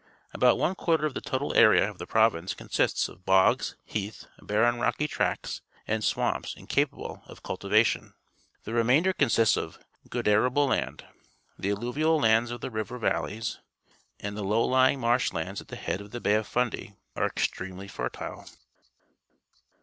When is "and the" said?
14.19-14.43